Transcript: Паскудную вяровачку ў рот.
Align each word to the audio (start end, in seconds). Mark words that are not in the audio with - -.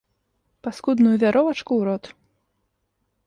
Паскудную 0.67 1.11
вяровачку 1.25 1.73
ў 1.79 1.91
рот. 1.91 2.03